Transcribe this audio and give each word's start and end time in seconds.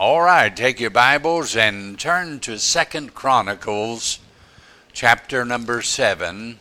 All 0.00 0.22
right, 0.22 0.56
take 0.56 0.80
your 0.80 0.88
Bibles 0.88 1.54
and 1.54 1.98
turn 1.98 2.40
to 2.40 2.58
Second 2.58 3.12
Chronicles 3.14 4.18
chapter 4.94 5.44
number 5.44 5.82
7. 5.82 6.58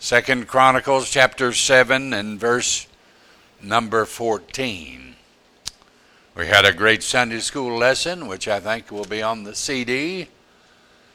Second 0.00 0.48
Chronicles 0.48 1.08
chapter 1.08 1.52
7 1.52 2.12
and 2.12 2.40
verse 2.40 2.88
number 3.62 4.04
14. 4.04 5.14
We 6.34 6.46
had 6.48 6.64
a 6.64 6.72
great 6.72 7.04
Sunday 7.04 7.38
school 7.38 7.78
lesson, 7.78 8.26
which 8.26 8.48
I 8.48 8.58
think 8.58 8.90
will 8.90 9.04
be 9.04 9.22
on 9.22 9.44
the 9.44 9.54
CD, 9.54 10.26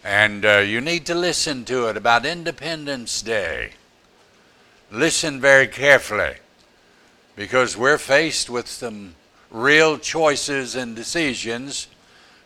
and 0.05 0.45
uh, 0.45 0.59
you 0.59 0.79
need 0.79 1.05
to 1.07 1.13
listen 1.13 1.65
to 1.65 1.89
it 1.89 1.97
about 1.97 2.25
Independence 2.25 3.21
Day. 3.21 3.71
Listen 4.89 5.41
very 5.41 5.67
carefully 5.67 6.35
because 7.35 7.75
we're 7.75 7.97
faced 7.97 8.49
with 8.49 8.69
some 8.69 9.15
real 9.52 9.98
choices 9.98 10.75
and 10.75 10.96
decisions 10.96 11.88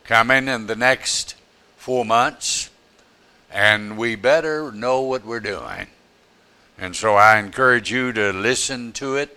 coming 0.04 0.48
in 0.48 0.66
the 0.66 0.76
next 0.76 1.34
four 1.76 2.04
months, 2.04 2.70
and 3.50 3.98
we 3.98 4.14
better 4.14 4.72
know 4.72 5.00
what 5.00 5.24
we're 5.24 5.40
doing. 5.40 5.86
And 6.78 6.94
so 6.96 7.14
I 7.14 7.38
encourage 7.38 7.90
you 7.90 8.12
to 8.12 8.32
listen 8.32 8.92
to 8.92 9.16
it 9.16 9.36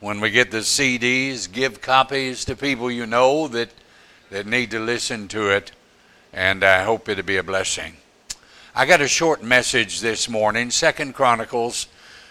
when 0.00 0.20
we 0.20 0.30
get 0.30 0.50
the 0.50 0.58
CDs, 0.58 1.50
give 1.50 1.80
copies 1.80 2.44
to 2.44 2.54
people 2.54 2.90
you 2.90 3.06
know 3.06 3.48
that, 3.48 3.70
that 4.30 4.46
need 4.46 4.70
to 4.70 4.78
listen 4.78 5.28
to 5.28 5.50
it, 5.50 5.72
and 6.32 6.62
I 6.62 6.84
hope 6.84 7.08
it'll 7.08 7.24
be 7.24 7.36
a 7.36 7.42
blessing. 7.42 7.96
I 8.74 8.86
got 8.86 9.00
a 9.00 9.08
short 9.08 9.42
message 9.42 10.00
this 10.00 10.28
morning, 10.28 10.70
Second 10.70 11.14
Chronicles 11.14 11.88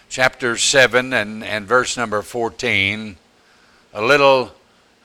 chapter 0.08 0.56
7 0.56 1.12
and, 1.12 1.44
and 1.44 1.66
verse 1.66 1.96
number 1.96 2.22
14, 2.22 3.16
a 3.92 4.02
little 4.02 4.52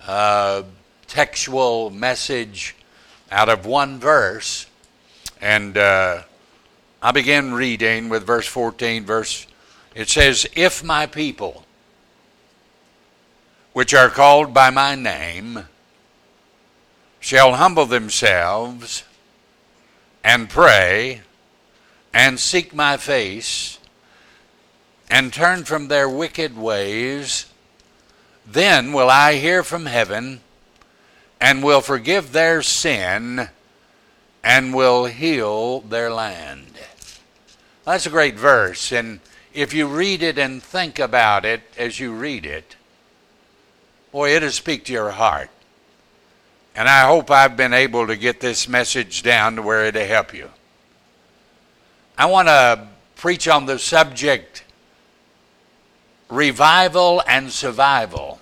uh, 0.07 0.63
textual 1.07 1.89
message 1.89 2.75
out 3.31 3.49
of 3.49 3.65
one 3.65 3.99
verse. 3.99 4.67
And 5.41 5.77
uh, 5.77 6.23
I 7.01 7.11
begin 7.11 7.53
reading 7.53 8.09
with 8.09 8.25
verse 8.25 8.47
14. 8.47 9.05
Verse 9.05 9.47
it 9.95 10.09
says, 10.09 10.47
"If 10.55 10.83
my 10.83 11.05
people, 11.05 11.65
which 13.73 13.93
are 13.93 14.09
called 14.09 14.53
by 14.53 14.69
my 14.69 14.95
name, 14.95 15.67
shall 17.19 17.53
humble 17.53 17.85
themselves 17.85 19.03
and 20.23 20.49
pray 20.49 21.21
and 22.13 22.39
seek 22.39 22.73
my 22.73 22.97
face 22.97 23.79
and 25.09 25.31
turn 25.33 25.63
from 25.63 25.87
their 25.87 26.09
wicked 26.09 26.57
ways, 26.57 27.45
then 28.45 28.93
will 28.93 29.09
I 29.09 29.35
hear 29.35 29.63
from 29.63 29.85
heaven 29.85 30.41
and 31.39 31.63
will 31.63 31.81
forgive 31.81 32.31
their 32.31 32.61
sin 32.61 33.49
and 34.43 34.73
will 34.73 35.05
heal 35.05 35.81
their 35.81 36.11
land. 36.11 36.67
That's 37.85 38.05
a 38.05 38.09
great 38.09 38.35
verse, 38.35 38.91
and 38.91 39.19
if 39.53 39.73
you 39.73 39.87
read 39.87 40.23
it 40.23 40.37
and 40.37 40.63
think 40.63 40.99
about 40.99 41.45
it 41.45 41.61
as 41.77 41.99
you 41.99 42.13
read 42.13 42.45
it, 42.45 42.75
boy, 44.11 44.35
it'll 44.35 44.51
speak 44.51 44.85
to 44.85 44.93
your 44.93 45.11
heart. 45.11 45.49
And 46.75 46.89
I 46.89 47.01
hope 47.01 47.29
I've 47.29 47.55
been 47.55 47.73
able 47.73 48.07
to 48.07 48.15
get 48.15 48.39
this 48.39 48.67
message 48.67 49.21
down 49.21 49.57
to 49.57 49.61
where 49.61 49.85
it'll 49.85 50.05
help 50.05 50.33
you. 50.33 50.49
I 52.17 52.25
want 52.25 52.47
to 52.47 52.87
preach 53.15 53.47
on 53.47 53.65
the 53.65 53.77
subject 53.77 54.62
revival 56.33 57.21
and 57.27 57.51
survival. 57.51 58.39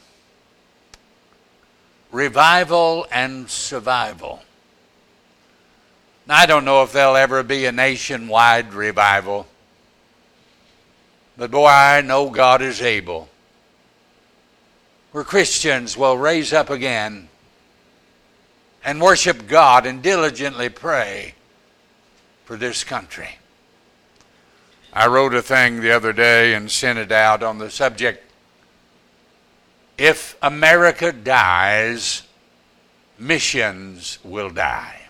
Revival 2.12 3.06
and 3.12 3.50
survival. 3.50 4.42
Now, 6.26 6.38
I 6.38 6.46
don't 6.46 6.66
know 6.66 6.84
if 6.84 6.94
there'll 6.94 7.18
ever 7.18 7.44
be 7.44 7.66
a 7.66 7.72
nationwide 7.72 8.74
revival, 8.74 9.48
but 11.38 11.52
boy, 11.52 11.68
I 11.68 12.02
know 12.02 12.30
God 12.30 12.62
is 12.62 12.82
able. 12.82 13.28
Where 15.12 15.24
Christians 15.26 15.98
will 15.98 16.18
raise 16.18 16.54
up 16.54 16.70
again 16.70 17.28
and 18.86 19.02
worship 19.02 19.48
God 19.48 19.86
and 19.86 20.02
diligently 20.02 20.70
pray 20.70 21.36
for 22.46 22.56
this 22.56 22.86
country. 22.86 23.41
I 24.94 25.08
wrote 25.08 25.34
a 25.34 25.42
thing 25.42 25.80
the 25.80 25.92
other 25.92 26.12
day 26.12 26.54
and 26.54 26.70
sent 26.70 27.00
it 27.00 27.12
out 27.12 27.44
on 27.44 27.60
the 27.60 27.70
subject 27.70 28.30
If 29.98 30.36
America 30.42 31.12
dies, 31.12 32.24
missions 33.18 34.20
will 34.24 34.50
die. 34.50 35.02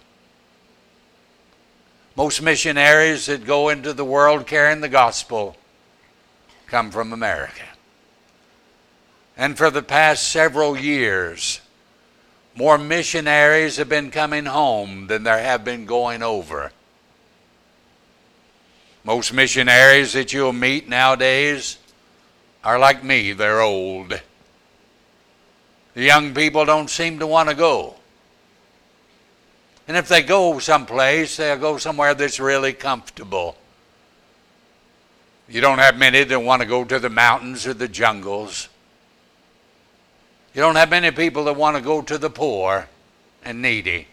Most 2.16 2.42
missionaries 2.42 3.26
that 3.28 3.46
go 3.46 3.70
into 3.70 3.94
the 3.94 4.06
world 4.06 4.46
carrying 4.46 4.82
the 4.82 4.90
gospel 4.90 5.56
come 6.68 6.92
from 6.92 7.14
America. 7.14 7.64
And 9.38 9.58
for 9.58 9.72
the 9.72 9.82
past 9.82 10.30
several 10.30 10.78
years, 10.78 11.62
more 12.54 12.78
missionaries 12.78 13.78
have 13.78 13.90
been 13.90 14.12
coming 14.12 14.46
home 14.46 15.08
than 15.08 15.24
there 15.24 15.42
have 15.42 15.64
been 15.64 15.86
going 15.86 16.22
over. 16.22 16.72
Most 19.04 19.34
missionaries 19.34 20.14
that 20.14 20.32
you'll 20.32 20.54
meet 20.54 20.88
nowadays 20.88 21.78
are 22.64 22.78
like 22.78 23.04
me, 23.04 23.34
they're 23.34 23.62
old. 23.62 24.22
The 25.94 26.04
young 26.04 26.34
people 26.34 26.66
don't 26.66 26.90
seem 26.90 27.20
to 27.20 27.28
want 27.28 27.50
to 27.50 27.56
go. 27.56 27.96
And 29.88 29.98
if 29.98 30.08
they 30.08 30.22
go 30.22 30.60
someplace, 30.60 31.38
they'll 31.38 31.58
go 31.58 31.78
somewhere 31.78 32.14
that's 32.14 32.40
really 32.40 32.74
comfortable. 32.74 33.58
You 35.50 35.60
don't 35.60 35.80
have 35.80 35.98
many 35.98 36.24
that 36.24 36.40
want 36.40 36.62
to 36.62 36.68
go 36.68 36.86
to 36.86 37.00
the 37.00 37.10
mountains 37.10 37.68
or 37.68 37.74
the 37.74 37.88
jungles. 37.88 38.70
You 40.54 40.62
don't 40.62 40.76
have 40.76 40.90
many 40.90 41.12
people 41.12 41.44
that 41.46 41.56
want 41.56 41.76
to 41.76 41.84
go 41.84 42.02
to 42.02 42.18
the 42.18 42.30
poor 42.30 42.88
and 43.44 43.62
needy. 43.62 44.08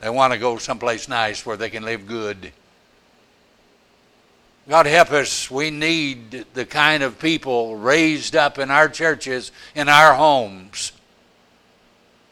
They 0.00 0.10
want 0.10 0.32
to 0.34 0.38
go 0.38 0.58
someplace 0.58 1.08
nice 1.08 1.46
where 1.46 1.56
they 1.56 1.70
can 1.70 1.84
live 1.84 2.06
good. 2.06 2.52
God 4.68 4.86
help 4.86 5.10
us. 5.10 5.50
We 5.50 5.70
need 5.70 6.46
the 6.54 6.64
kind 6.64 7.02
of 7.02 7.18
people 7.18 7.76
raised 7.76 8.36
up 8.36 8.58
in 8.58 8.70
our 8.70 8.88
churches, 8.88 9.50
in 9.74 9.88
our 9.88 10.14
homes, 10.14 10.92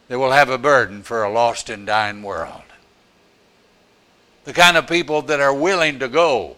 that 0.08 0.18
will 0.18 0.30
have 0.30 0.48
a 0.48 0.58
burden 0.58 1.02
for 1.02 1.24
a 1.24 1.32
lost 1.32 1.70
and 1.70 1.86
dying 1.86 2.22
world. 2.22 2.62
The 4.44 4.52
kind 4.52 4.76
of 4.76 4.86
people 4.86 5.22
that 5.22 5.40
are 5.40 5.54
willing 5.54 5.98
to 5.98 6.08
go. 6.08 6.56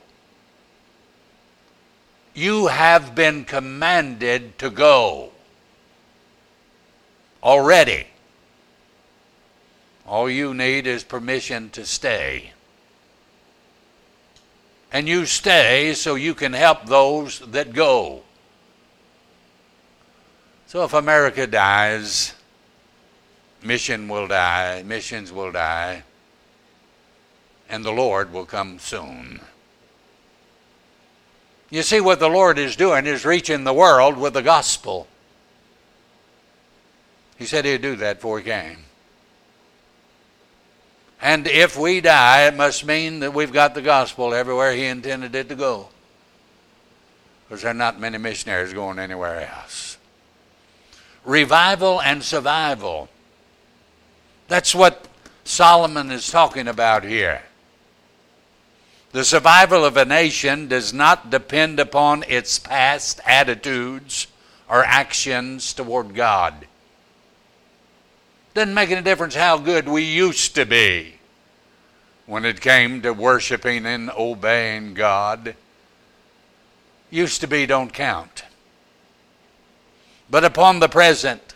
You 2.35 2.69
have 2.69 3.15
been 3.15 3.45
commanded 3.45 4.59
to 4.59 4.71
go 4.71 5.33
already. 7.43 8.07
All 10.07 10.31
you 10.31 10.55
need 10.55 10.87
is 10.87 11.05
permission 11.05 11.71
to 11.71 11.85
stay 11.85 12.53
and 14.93 15.09
you 15.09 15.25
stay 15.25 15.95
so 15.95 16.15
you 16.15 16.35
can 16.35 16.53
help 16.53 16.85
those 16.85 17.39
that 17.39 17.73
go. 17.73 18.23
So 20.67 20.85
if 20.85 20.93
America 20.93 21.47
dies, 21.47 22.35
mission 23.63 24.07
will 24.09 24.29
die, 24.29 24.83
missions 24.85 25.33
will 25.33 25.51
die, 25.51 26.03
and 27.71 27.85
the 27.85 27.91
Lord 27.91 28.33
will 28.33 28.45
come 28.45 28.79
soon. 28.79 29.41
You 31.71 31.83
see, 31.83 32.01
what 32.01 32.21
the 32.21 32.29
Lord 32.29 32.59
is 32.59 32.77
doing 32.77 33.07
is 33.07 33.25
reaching 33.25 33.65
the 33.65 33.73
world 33.73 34.19
with 34.19 34.35
the 34.35 34.43
gospel. 34.43 35.09
He 37.39 37.47
said 37.47 37.65
he'd 37.65 37.81
do 37.81 37.97
that 37.97 38.17
before 38.17 38.39
he 38.39 38.45
came. 38.45 38.85
And 41.23 41.47
if 41.47 41.79
we 41.79 42.01
die, 42.01 42.49
it 42.49 42.57
must 42.57 42.85
mean 42.85 43.21
that 43.21 43.33
we've 43.33 43.53
got 43.53 43.75
the 43.77 43.81
gospel 43.81 44.35
everywhere 44.35 44.73
He 44.73 44.85
intended 44.85 45.37
it 45.37 45.49
to 45.51 45.55
go. 45.55 45.89
Because 47.49 47.63
there 47.63 47.71
are 47.71 47.75
not 47.75 48.01
many 48.01 48.19
missionaries 48.19 48.73
going 48.73 48.99
anywhere 48.99 49.49
else. 49.49 49.99
Revival 51.25 52.03
and 52.03 52.25
survival. 52.25 53.09
That's 54.49 54.75
what 54.75 55.07
Solomon 55.45 56.11
is 56.11 56.29
talking 56.29 56.67
about 56.67 57.05
here. 57.05 57.43
The 59.13 59.25
survival 59.25 59.85
of 59.85 59.97
a 59.97 60.05
nation 60.05 60.67
does 60.67 60.93
not 60.93 61.31
depend 61.31 61.79
upon 61.79 62.25
its 62.27 62.59
past 62.59 63.21
attitudes 63.25 64.27
or 64.69 64.83
actions 64.83 65.73
toward 65.73 66.17
God. 66.17 66.67
Doesn't 68.55 68.75
make 68.75 68.91
any 68.91 69.01
difference 69.01 69.35
how 69.35 69.57
good 69.57 69.89
we 69.89 70.03
used 70.03 70.55
to 70.57 70.67
be 70.67 71.15
when 72.27 72.45
it 72.45 72.61
came 72.61 73.01
to 73.03 73.13
worshiping 73.13 73.87
and 73.87 74.11
obeying 74.11 74.93
God. 74.93 75.57
Used 77.11 77.41
to 77.41 77.47
be 77.47 77.65
don't 77.65 77.93
count. 77.93 78.45
But 80.31 80.45
upon 80.45 80.81
the 80.81 80.89
present, 80.89 81.55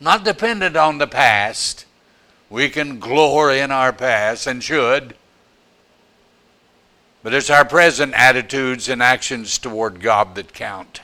not 0.00 0.24
dependent 0.24 0.76
on 0.76 0.98
the 0.98 1.06
past. 1.06 1.86
We 2.50 2.68
can 2.68 2.98
glory 2.98 3.60
in 3.60 3.70
our 3.70 3.92
past 3.92 4.46
and 4.46 4.62
should. 4.62 5.14
But 7.22 7.34
it's 7.34 7.50
our 7.50 7.64
present 7.64 8.12
attitudes 8.14 8.88
and 8.88 9.02
actions 9.02 9.58
toward 9.58 10.00
God 10.00 10.34
that 10.34 10.52
count. 10.52 11.00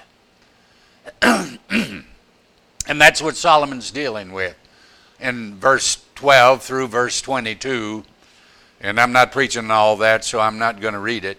and 1.22 2.04
that's 2.86 3.22
what 3.22 3.36
Solomon's 3.36 3.90
dealing 3.90 4.32
with 4.32 4.56
in 5.20 5.56
verse 5.56 6.04
12 6.14 6.62
through 6.62 6.88
verse 6.88 7.20
22. 7.20 8.04
And 8.80 9.00
I'm 9.00 9.12
not 9.12 9.32
preaching 9.32 9.70
all 9.70 9.96
that, 9.98 10.24
so 10.24 10.40
I'm 10.40 10.58
not 10.58 10.80
going 10.80 10.94
to 10.94 11.00
read 11.00 11.24
it. 11.24 11.38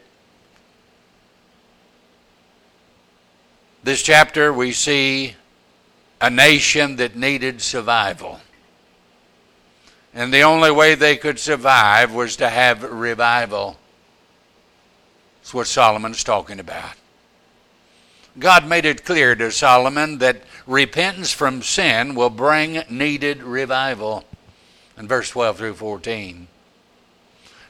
This 3.84 4.02
chapter, 4.02 4.52
we 4.52 4.72
see 4.74 5.36
a 6.20 6.30
nation 6.30 6.96
that 6.98 7.16
needed 7.16 7.62
survival. 7.62 8.40
And 10.14 10.34
the 10.34 10.42
only 10.42 10.72
way 10.72 10.96
they 10.96 11.16
could 11.16 11.40
survive 11.40 12.12
was 12.14 12.38
to 12.38 12.50
have 12.50 12.84
revival. 12.84 13.78
That's 15.40 15.54
what 15.54 15.68
Solomon's 15.68 16.24
talking 16.24 16.60
about. 16.60 16.96
God 18.40 18.68
made 18.68 18.86
it 18.86 19.04
clear 19.04 19.36
to 19.36 19.52
Solomon 19.52 20.20
that 20.20 20.44
repentance 20.68 21.32
from 21.32 21.64
sin 21.64 22.14
will 22.14 22.30
bring 22.30 22.84
needed 22.90 23.42
revival 23.42 24.26
in 24.98 25.08
verse 25.08 25.30
12 25.30 25.58
through 25.58 25.74
14. 25.74 26.48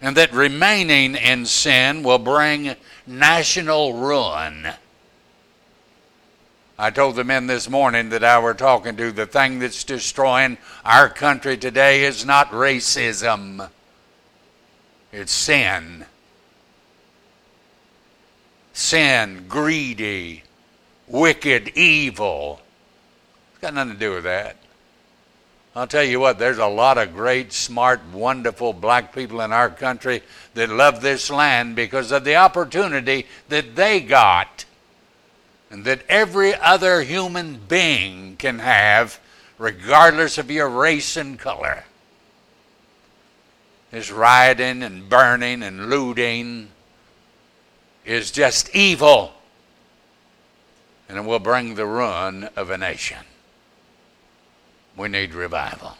And 0.02 0.18
that 0.18 0.34
remaining 0.34 1.16
in 1.16 1.46
sin 1.46 2.04
will 2.04 2.20
bring 2.20 2.76
national 3.06 3.94
ruin. 3.94 4.68
I 6.78 6.90
told 6.92 7.16
the 7.16 7.24
men 7.24 7.48
this 7.48 7.70
morning 7.70 8.10
that 8.10 8.24
I 8.24 8.38
were 8.38 8.54
talking 8.54 8.98
to 8.98 9.12
the 9.12 9.26
thing 9.26 9.60
that's 9.60 9.84
destroying 9.84 10.58
our 10.86 11.10
country 11.10 11.58
today 11.58 12.04
is 12.04 12.26
not 12.26 12.52
racism, 12.52 13.70
it's 15.12 15.32
sin. 15.32 16.06
Sin, 18.74 19.46
greedy, 19.48 20.44
wicked, 21.08 21.70
evil. 21.70 22.62
It's 23.52 23.62
got 23.62 23.74
nothing 23.74 23.94
to 23.94 24.00
do 24.00 24.14
with 24.14 24.24
that. 24.26 24.58
I'll 25.76 25.88
tell 25.88 26.04
you 26.04 26.20
what, 26.20 26.40
there's 26.40 26.58
a 26.58 26.66
lot 26.66 26.98
of 26.98 27.14
great, 27.14 27.54
smart, 27.54 28.02
wonderful 28.12 28.74
black 28.74 29.14
people 29.14 29.42
in 29.42 29.54
our 29.54 29.70
country 29.70 30.24
that 30.56 30.70
love 30.70 31.02
this 31.02 31.30
land 31.30 31.76
because 31.76 32.12
of 32.12 32.24
the 32.24 32.36
opportunity 32.36 33.28
that 33.50 33.76
they 33.76 34.00
got 34.00 34.66
and 35.70 35.86
that 35.86 36.02
every 36.10 36.56
other 36.56 37.02
human 37.04 37.60
being 37.68 38.38
can 38.38 38.60
have, 38.60 39.20
regardless 39.60 40.38
of 40.38 40.50
your 40.50 40.68
race 40.68 41.16
and 41.16 41.38
color. 41.38 41.84
This 43.92 44.12
rioting 44.12 44.82
and 44.82 45.08
burning 45.08 45.62
and 45.62 45.90
looting 45.90 46.70
is 48.06 48.32
just 48.32 48.76
evil, 48.76 49.34
and 51.10 51.18
it 51.18 51.26
will 51.26 51.40
bring 51.40 51.76
the 51.76 51.86
ruin 51.86 52.50
of 52.56 52.70
a 52.70 52.78
nation. 52.78 53.20
We 54.96 55.08
need 55.08 55.34
revival. 55.34 55.98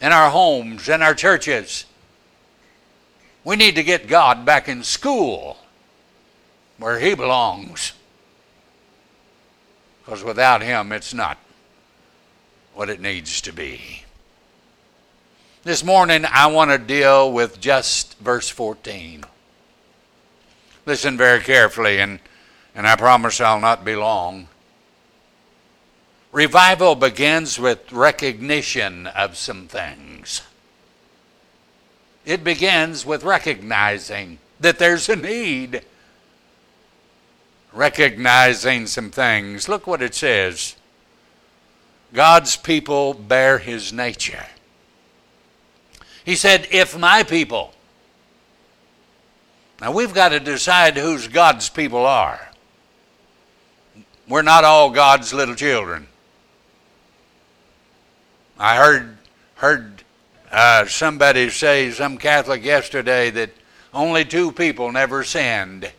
In 0.00 0.12
our 0.12 0.30
homes, 0.30 0.88
in 0.88 1.02
our 1.02 1.14
churches, 1.14 1.86
we 3.44 3.56
need 3.56 3.74
to 3.76 3.82
get 3.82 4.08
God 4.08 4.44
back 4.44 4.68
in 4.68 4.82
school 4.82 5.58
where 6.78 6.98
He 6.98 7.14
belongs. 7.14 7.92
Because 10.04 10.24
without 10.24 10.62
Him, 10.62 10.92
it's 10.92 11.14
not 11.14 11.38
what 12.74 12.90
it 12.90 13.00
needs 13.00 13.40
to 13.42 13.52
be. 13.52 14.04
This 15.62 15.82
morning, 15.82 16.26
I 16.30 16.48
want 16.48 16.70
to 16.72 16.78
deal 16.78 17.32
with 17.32 17.60
just 17.60 18.18
verse 18.18 18.50
14. 18.50 19.24
Listen 20.84 21.16
very 21.16 21.40
carefully, 21.40 21.98
and, 22.00 22.18
and 22.74 22.86
I 22.86 22.96
promise 22.96 23.40
I'll 23.40 23.60
not 23.60 23.84
be 23.84 23.96
long. 23.96 24.48
Revival 26.32 26.96
begins 26.96 27.58
with 27.58 27.92
recognition 27.92 29.06
of 29.06 29.36
some 29.36 29.68
things. 29.68 30.42
It 32.24 32.42
begins 32.42 33.06
with 33.06 33.22
recognizing 33.22 34.38
that 34.58 34.78
there's 34.78 35.08
a 35.08 35.16
need 35.16 35.82
recognizing 37.74 38.86
some 38.86 39.10
things. 39.10 39.68
Look 39.68 39.86
what 39.86 40.00
it 40.00 40.14
says 40.14 40.76
God's 42.12 42.56
people 42.56 43.12
bear 43.12 43.58
his 43.58 43.92
nature. 43.92 44.46
He 46.24 46.36
said, 46.36 46.68
If 46.70 46.96
my 46.96 47.22
people, 47.22 47.74
now 49.80 49.92
we've 49.92 50.14
got 50.14 50.30
to 50.30 50.40
decide 50.40 50.96
whose 50.96 51.28
God's 51.28 51.68
people 51.68 52.06
are. 52.06 52.48
We're 54.28 54.42
not 54.42 54.64
all 54.64 54.90
God's 54.90 55.34
little 55.34 55.54
children. 55.54 56.06
I 58.58 58.76
heard 58.76 59.18
heard 59.56 60.02
uh, 60.50 60.86
somebody 60.86 61.50
say, 61.50 61.90
some 61.90 62.16
Catholic 62.16 62.64
yesterday, 62.64 63.30
that 63.30 63.50
only 63.92 64.24
two 64.24 64.52
people 64.52 64.92
never 64.92 65.24
sinned 65.24 65.90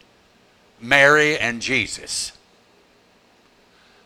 Mary 0.79 1.37
and 1.37 1.61
Jesus. 1.61 2.31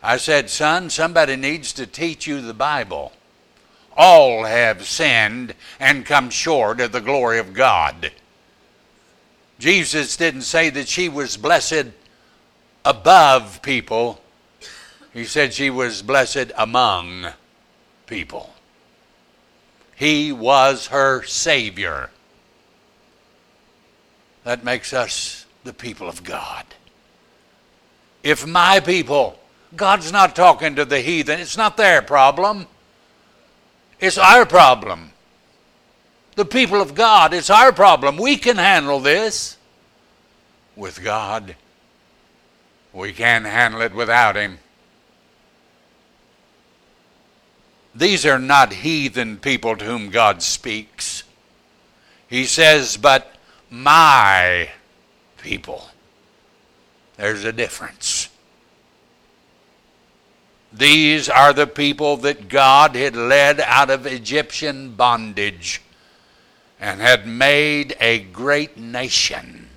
I 0.01 0.17
said, 0.17 0.49
Son, 0.49 0.89
somebody 0.89 1.35
needs 1.35 1.73
to 1.73 1.85
teach 1.85 2.25
you 2.25 2.41
the 2.41 2.53
Bible. 2.53 3.11
All 3.95 4.43
have 4.43 4.87
sinned 4.87 5.53
and 5.79 6.05
come 6.05 6.29
short 6.29 6.79
of 6.79 6.93
the 6.93 7.01
glory 7.01 7.37
of 7.37 7.53
God. 7.53 8.11
Jesus 9.59 10.15
didn't 10.15 10.43
say 10.43 10.69
that 10.69 10.87
she 10.87 11.09
was 11.09 11.35
blessed 11.35 11.87
above 12.85 13.61
people, 13.61 14.21
he 15.13 15.25
said 15.25 15.53
she 15.53 15.69
was 15.69 16.01
blessed 16.01 16.51
among 16.57 17.27
people. 18.07 18.53
He 19.95 20.31
was 20.31 20.87
her 20.87 21.23
Savior. 21.23 22.09
That 24.43 24.63
makes 24.63 24.93
us 24.93 25.45
the 25.63 25.73
people 25.73 26.07
of 26.07 26.23
God. 26.23 26.65
If 28.23 28.47
my 28.47 28.79
people, 28.79 29.39
God's 29.75 30.11
not 30.11 30.35
talking 30.35 30.75
to 30.75 30.85
the 30.85 31.01
heathen, 31.01 31.39
it's 31.39 31.57
not 31.57 31.77
their 31.77 32.01
problem, 32.01 32.67
it's 33.99 34.17
our 34.17 34.45
problem. 34.45 35.11
The 36.35 36.45
people 36.45 36.81
of 36.81 36.95
God, 36.95 37.33
it's 37.33 37.49
our 37.49 37.73
problem. 37.73 38.15
We 38.15 38.37
can 38.37 38.55
handle 38.55 38.99
this 38.99 39.57
with 40.75 41.03
God. 41.03 41.55
We 42.93 43.13
can't 43.13 43.45
handle 43.45 43.81
it 43.81 43.93
without 43.93 44.35
Him. 44.35 44.59
These 47.93 48.25
are 48.25 48.39
not 48.39 48.73
heathen 48.73 49.37
people 49.37 49.75
to 49.75 49.85
whom 49.85 50.09
God 50.09 50.41
speaks. 50.41 51.23
He 52.27 52.45
says, 52.45 52.97
But 52.97 53.35
my 53.69 54.69
people. 55.37 55.89
There's 57.17 57.43
a 57.43 57.51
difference. 57.51 58.29
These 60.71 61.27
are 61.27 61.51
the 61.51 61.67
people 61.67 62.17
that 62.17 62.47
God 62.47 62.95
had 62.95 63.15
led 63.15 63.59
out 63.59 63.89
of 63.89 64.05
Egyptian 64.05 64.91
bondage 64.91 65.81
and 66.79 67.01
had 67.01 67.27
made 67.27 67.97
a 67.99 68.19
great 68.19 68.77
nation. 68.77 69.68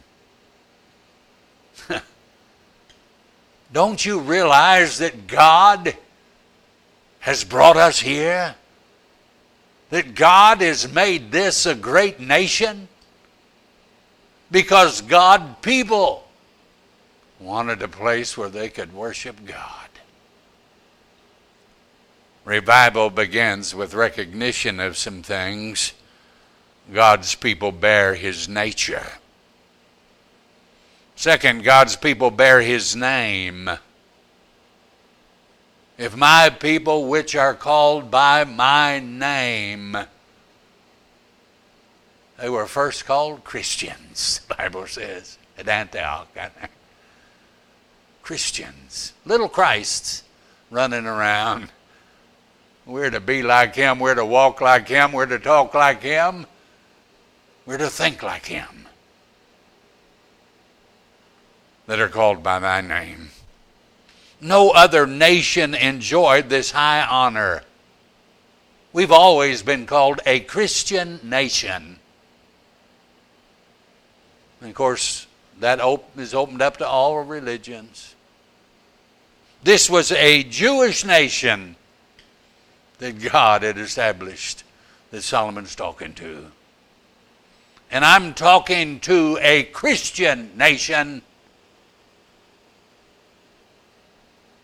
Don't 3.73 4.05
you 4.05 4.21
realize 4.21 4.99
that 4.99 5.27
God 5.27 5.97
has 7.21 7.45
brought 7.45 7.77
us 7.77 8.01
here? 8.01 8.55
That 9.91 10.15
God 10.15 10.61
has 10.61 10.93
made 10.93 11.33
this 11.33 11.67
a 11.67 11.75
great 11.75 12.21
nation? 12.21 12.89
because 14.53 15.01
God 15.01 15.63
people 15.63 16.29
wanted 17.41 17.83
a 17.83 17.89
place 17.89 18.37
where 18.37 18.51
they 18.51 18.69
could 18.69 18.93
worship 18.93 19.45
God. 19.45 19.89
Revival 22.45 23.09
begins 23.09 23.75
with 23.75 23.95
recognition 23.95 24.79
of 24.79 24.97
some 24.97 25.23
things. 25.23 25.95
God's 26.93 27.35
people 27.35 27.73
bear 27.73 28.15
his 28.15 28.49
nature. 28.49 29.07
Second, 31.23 31.63
God's 31.63 31.95
people 31.95 32.33
bear 32.33 32.61
his 32.61 32.97
name. 32.97 33.71
If 35.97 36.17
my 36.17 36.51
people, 36.51 37.07
which 37.07 37.37
are 37.37 37.55
called 37.55 38.11
by 38.11 38.43
my 38.43 38.99
name, 38.99 39.97
they 42.41 42.49
were 42.49 42.67
first 42.67 43.05
called 43.05 43.45
Christians, 43.45 44.41
the 44.49 44.57
Bible 44.57 44.85
says, 44.89 45.39
at 45.57 45.69
Antioch. 45.69 46.27
Christians, 48.25 49.13
little 49.25 49.49
Christs 49.49 50.25
running 50.73 51.07
around. 51.07 51.71
We're 52.85 53.11
to 53.11 53.21
be 53.21 53.45
like 53.45 53.77
Him. 53.77 54.01
We're 54.01 54.17
to 54.17 54.27
walk 54.27 54.61
like 54.61 54.89
Him. 54.89 55.13
We're 55.13 55.27
to 55.27 55.39
talk 55.39 55.73
like 55.73 56.03
Him. 56.03 56.47
We're 57.65 57.79
to 57.79 57.91
think 57.91 58.25
like 58.25 58.47
Him. 58.47 58.89
That 61.87 62.01
are 62.01 62.09
called 62.09 62.43
by 62.43 62.59
Thy 62.59 62.81
name. 62.81 63.31
No 64.41 64.71
other 64.71 65.07
nation 65.07 65.75
enjoyed 65.75 66.49
this 66.49 66.73
high 66.73 67.03
honor. 67.03 67.63
We've 68.93 69.13
always 69.13 69.63
been 69.63 69.87
called 69.87 70.21
a 70.27 70.41
Christian 70.41 71.21
nation. 71.23 71.99
And 74.61 74.71
of 74.71 74.75
course, 74.77 75.27
that 75.61 75.81
is 76.17 76.35
opened 76.35 76.63
up 76.63 76.77
to 76.79 76.87
all 76.87 77.23
religions. 77.23 78.15
This 79.63 79.89
was 79.89 80.11
a 80.13 80.43
Jewish 80.43 81.05
nation 81.05 81.77
that 82.99 83.21
God 83.21 83.63
had 83.63 83.79
established 83.79 84.65
that 85.11 85.23
Solomon's 85.23 85.75
talking 85.75 86.15
to. 86.15 86.47
And 87.91 88.05
I'm 88.05 88.35
talking 88.35 89.01
to 89.01 89.39
a 89.41 89.65
Christian 89.65 90.51
nation 90.57 91.23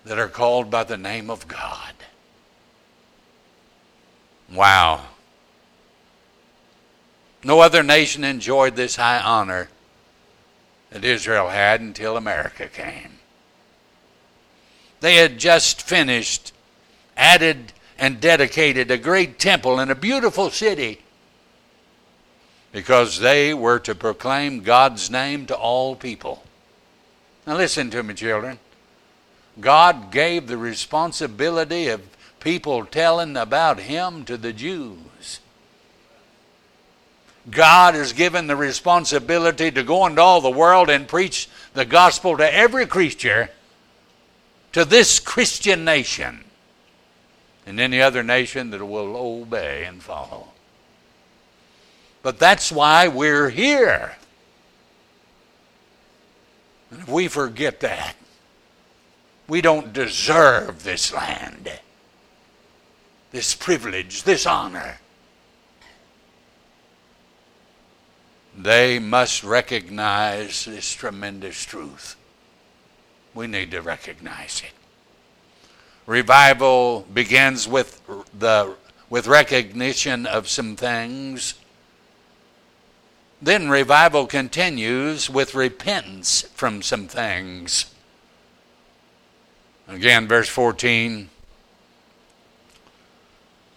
that 0.04 0.18
are 0.18 0.28
called 0.28 0.70
by 0.70 0.84
the 0.84 0.96
name 0.96 1.30
of 1.30 1.48
God. 1.48 1.94
Wow. 4.52 5.06
No 7.44 7.60
other 7.60 7.82
nation 7.82 8.24
enjoyed 8.24 8.76
this 8.76 8.96
high 8.96 9.20
honor 9.20 9.68
that 10.90 11.04
Israel 11.04 11.48
had 11.48 11.80
until 11.80 12.16
America 12.16 12.66
came. 12.66 13.18
They 15.00 15.16
had 15.16 15.38
just 15.38 15.82
finished, 15.82 16.52
added, 17.16 17.72
and 17.98 18.20
dedicated 18.20 18.90
a 18.90 18.98
great 18.98 19.38
temple 19.38 19.78
in 19.80 19.90
a 19.90 19.94
beautiful 19.94 20.50
city 20.50 21.02
because 22.72 23.20
they 23.20 23.54
were 23.54 23.78
to 23.80 23.94
proclaim 23.94 24.60
God's 24.60 25.10
name 25.10 25.46
to 25.46 25.56
all 25.56 25.94
people. 25.96 26.42
Now, 27.46 27.56
listen 27.56 27.90
to 27.90 28.02
me, 28.02 28.14
children. 28.14 28.58
God 29.60 30.10
gave 30.10 30.46
the 30.46 30.56
responsibility 30.56 31.88
of 31.88 32.02
people 32.40 32.84
telling 32.84 33.36
about 33.36 33.80
Him 33.80 34.24
to 34.24 34.36
the 34.36 34.52
Jews. 34.52 35.40
God 37.50 37.94
has 37.94 38.12
given 38.12 38.46
the 38.46 38.56
responsibility 38.56 39.70
to 39.70 39.82
go 39.82 40.06
into 40.06 40.20
all 40.20 40.40
the 40.40 40.50
world 40.50 40.90
and 40.90 41.08
preach 41.08 41.48
the 41.74 41.84
gospel 41.84 42.36
to 42.36 42.54
every 42.54 42.86
creature, 42.86 43.50
to 44.72 44.84
this 44.84 45.18
Christian 45.18 45.84
nation, 45.84 46.44
and 47.66 47.80
any 47.80 48.00
other 48.00 48.22
nation 48.22 48.70
that 48.70 48.84
will 48.84 49.16
obey 49.16 49.84
and 49.84 50.02
follow. 50.02 50.48
But 52.22 52.38
that's 52.38 52.70
why 52.70 53.08
we're 53.08 53.48
here. 53.48 54.16
And 56.90 57.00
if 57.00 57.08
we 57.08 57.28
forget 57.28 57.80
that, 57.80 58.14
we 59.48 59.62
don't 59.62 59.92
deserve 59.94 60.84
this 60.84 61.12
land, 61.12 61.72
this 63.32 63.54
privilege, 63.54 64.24
this 64.24 64.46
honor. 64.46 64.98
They 68.56 68.98
must 68.98 69.42
recognize 69.42 70.66
this 70.66 70.92
tremendous 70.92 71.64
truth. 71.64 72.16
We 73.34 73.46
need 73.46 73.70
to 73.70 73.80
recognize 73.80 74.62
it. 74.64 74.72
Revival 76.06 77.06
begins 77.12 77.68
with 77.68 78.02
the 78.38 78.74
with 79.10 79.26
recognition 79.26 80.26
of 80.26 80.48
some 80.48 80.76
things. 80.76 81.54
Then 83.40 83.70
revival 83.70 84.26
continues 84.26 85.30
with 85.30 85.54
repentance 85.54 86.42
from 86.54 86.82
some 86.82 87.08
things. 87.08 87.94
Again, 89.88 90.28
verse 90.28 90.48
14. 90.48 91.30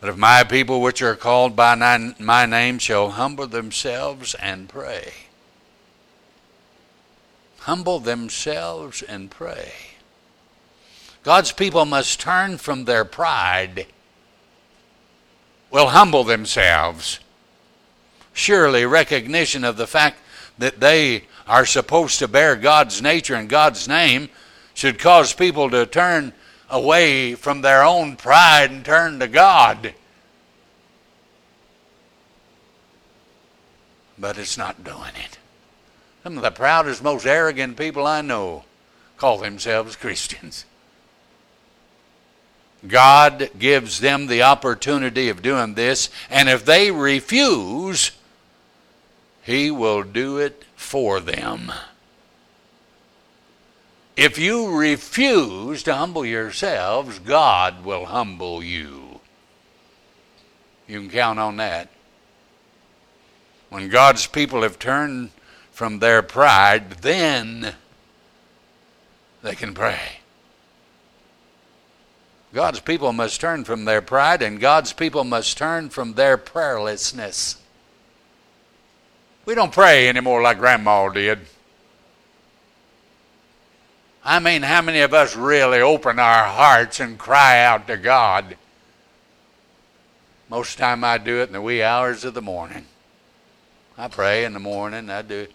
But 0.01 0.09
if 0.09 0.17
my 0.17 0.43
people 0.43 0.81
which 0.81 1.01
are 1.01 1.15
called 1.15 1.55
by 1.55 1.75
my 2.19 2.45
name 2.45 2.79
shall 2.79 3.11
humble 3.11 3.47
themselves 3.47 4.33
and 4.35 4.67
pray, 4.67 5.13
humble 7.59 7.99
themselves 7.99 9.01
and 9.03 9.31
pray. 9.31 9.71
God's 11.23 11.51
people 11.51 11.85
must 11.85 12.19
turn 12.19 12.57
from 12.57 12.85
their 12.85 13.05
pride, 13.05 13.85
will 15.69 15.89
humble 15.89 16.23
themselves. 16.23 17.19
Surely, 18.33 18.85
recognition 18.85 19.63
of 19.63 19.77
the 19.77 19.87
fact 19.87 20.17
that 20.57 20.79
they 20.79 21.25
are 21.47 21.65
supposed 21.65 22.17
to 22.19 22.27
bear 22.27 22.55
God's 22.55 23.01
nature 23.01 23.35
and 23.35 23.47
God's 23.47 23.87
name 23.87 24.29
should 24.81 24.97
cause 24.97 25.31
people 25.31 25.69
to 25.69 25.85
turn 25.85 26.33
away 26.67 27.35
from 27.35 27.61
their 27.61 27.83
own 27.83 28.15
pride 28.15 28.71
and 28.71 28.83
turn 28.83 29.19
to 29.19 29.27
God. 29.27 29.93
But 34.17 34.39
it's 34.39 34.57
not 34.57 34.83
doing 34.83 35.13
it. 35.23 35.37
Some 36.23 36.35
of 36.35 36.41
the 36.41 36.49
proudest, 36.49 37.03
most 37.03 37.27
arrogant 37.27 37.77
people 37.77 38.07
I 38.07 38.21
know 38.21 38.63
call 39.17 39.37
themselves 39.37 39.95
Christians. 39.95 40.65
God 42.87 43.51
gives 43.59 43.99
them 43.99 44.25
the 44.25 44.41
opportunity 44.41 45.29
of 45.29 45.43
doing 45.43 45.75
this, 45.75 46.09
and 46.27 46.49
if 46.49 46.65
they 46.65 46.89
refuse, 46.89 48.09
He 49.43 49.69
will 49.69 50.01
do 50.01 50.39
it 50.39 50.63
for 50.75 51.19
them. 51.19 51.71
If 54.17 54.37
you 54.37 54.75
refuse 54.75 55.83
to 55.83 55.95
humble 55.95 56.25
yourselves, 56.25 57.19
God 57.19 57.85
will 57.85 58.05
humble 58.05 58.61
you. 58.61 59.21
You 60.87 60.99
can 60.99 61.09
count 61.09 61.39
on 61.39 61.57
that. 61.57 61.89
When 63.69 63.87
God's 63.87 64.27
people 64.27 64.63
have 64.63 64.77
turned 64.77 65.31
from 65.71 65.99
their 65.99 66.21
pride, 66.21 66.91
then 67.01 67.75
they 69.41 69.55
can 69.55 69.73
pray. 69.73 70.19
God's 72.53 72.81
people 72.81 73.13
must 73.13 73.39
turn 73.39 73.63
from 73.63 73.85
their 73.85 74.01
pride, 74.01 74.41
and 74.41 74.59
God's 74.59 74.91
people 74.91 75.23
must 75.23 75.57
turn 75.57 75.89
from 75.89 76.13
their 76.13 76.37
prayerlessness. 76.37 77.55
We 79.45 79.55
don't 79.55 79.71
pray 79.71 80.09
anymore 80.09 80.41
like 80.41 80.59
Grandma 80.59 81.07
did. 81.07 81.39
I 84.23 84.39
mean, 84.39 84.61
how 84.61 84.81
many 84.81 84.99
of 85.01 85.13
us 85.13 85.35
really 85.35 85.81
open 85.81 86.19
our 86.19 86.43
hearts 86.45 86.99
and 86.99 87.17
cry 87.17 87.63
out 87.63 87.87
to 87.87 87.97
God? 87.97 88.55
Most 90.47 90.73
of 90.73 90.77
the 90.77 90.81
time 90.81 91.03
I 91.03 91.17
do 91.17 91.41
it 91.41 91.47
in 91.47 91.53
the 91.53 91.61
wee 91.61 91.81
hours 91.81 92.23
of 92.23 92.33
the 92.33 92.41
morning. 92.41 92.85
I 93.97 94.07
pray 94.07 94.45
in 94.45 94.53
the 94.53 94.59
morning, 94.59 95.09
I 95.09 95.21
do 95.21 95.39
it. 95.41 95.53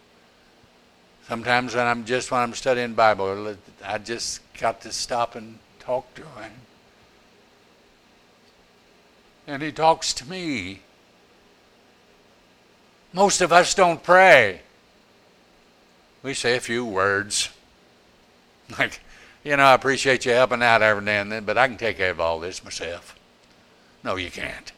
Sometimes 1.28 1.74
when 1.74 1.86
I'm 1.86 2.04
just 2.04 2.30
when 2.30 2.40
I'm 2.40 2.54
studying 2.54 2.94
Bible, 2.94 3.56
I 3.84 3.98
just 3.98 4.40
got 4.58 4.80
to 4.82 4.92
stop 4.92 5.34
and 5.34 5.58
talk 5.80 6.12
to 6.14 6.22
him. 6.22 6.52
And 9.46 9.62
he 9.62 9.72
talks 9.72 10.12
to 10.14 10.28
me. 10.28 10.80
Most 13.12 13.40
of 13.40 13.52
us 13.52 13.74
don't 13.74 14.02
pray. 14.02 14.60
We 16.22 16.34
say 16.34 16.56
a 16.56 16.60
few 16.60 16.84
words. 16.84 17.50
Like, 18.78 19.00
you 19.44 19.56
know, 19.56 19.64
I 19.64 19.74
appreciate 19.74 20.24
you 20.26 20.32
helping 20.32 20.62
out 20.62 20.82
every 20.82 21.04
now 21.04 21.20
and 21.20 21.30
then, 21.30 21.44
but 21.44 21.56
I 21.56 21.68
can 21.68 21.76
take 21.76 21.98
care 21.98 22.10
of 22.10 22.20
all 22.20 22.40
this 22.40 22.64
myself. 22.64 23.14
No, 24.02 24.16
you 24.16 24.30
can't. 24.30 24.72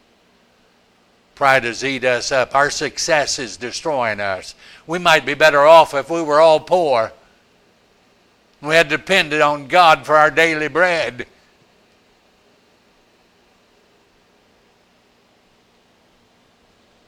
Pride 1.35 1.63
has 1.63 1.83
eat 1.83 2.03
us 2.03 2.31
up. 2.31 2.53
Our 2.53 2.69
success 2.69 3.39
is 3.39 3.57
destroying 3.57 4.19
us. 4.19 4.55
We 4.85 4.99
might 4.99 5.25
be 5.25 5.33
better 5.33 5.65
off 5.65 5.93
if 5.93 6.09
we 6.09 6.21
were 6.21 6.41
all 6.41 6.59
poor. 6.59 7.13
We 8.61 8.75
had 8.75 8.89
depended 8.89 9.39
on 9.41 9.67
God 9.67 10.05
for 10.05 10.17
our 10.17 10.29
daily 10.29 10.67
bread. 10.67 11.27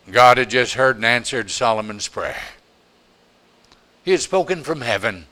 God 0.10 0.38
had 0.38 0.50
just 0.50 0.74
heard 0.76 0.96
and 0.96 1.06
answered 1.06 1.52
Solomon's 1.52 2.08
prayer. 2.08 2.42
He 4.04 4.12
had 4.12 4.22
spoken 4.22 4.64
from 4.64 4.82
heaven. 4.82 5.26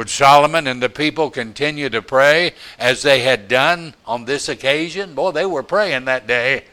Would 0.00 0.08
Solomon 0.08 0.66
and 0.66 0.82
the 0.82 0.88
people 0.88 1.28
continue 1.28 1.90
to 1.90 2.00
pray 2.00 2.54
as 2.78 3.02
they 3.02 3.20
had 3.20 3.48
done 3.48 3.92
on 4.06 4.24
this 4.24 4.48
occasion? 4.48 5.14
Boy, 5.14 5.30
they 5.32 5.44
were 5.44 5.62
praying 5.62 6.06
that 6.06 6.26
day. 6.26 6.64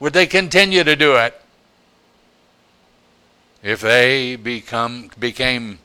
Would 0.00 0.14
they 0.14 0.26
continue 0.26 0.82
to 0.82 0.96
do 0.96 1.16
it? 1.16 1.38
If 3.62 3.82
they 3.82 4.36
become, 4.36 5.10
became 5.18 5.80